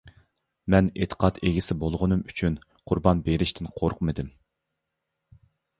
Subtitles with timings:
[0.73, 2.57] مەن ئېتىقاد ئىگىسى بولغىنىم ئۈچۈن
[2.91, 4.35] قۇربان بېرىشتىن قورقمىدىم.